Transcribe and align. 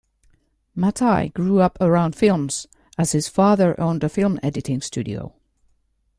Mattei 0.75 1.29
grew 1.31 1.59
up 1.59 1.77
around 1.79 2.15
films 2.15 2.65
as 2.97 3.11
his 3.11 3.27
father 3.27 3.79
owned 3.79 4.03
a 4.03 4.09
film 4.09 4.39
editing 4.41 4.81
studio. 4.81 5.35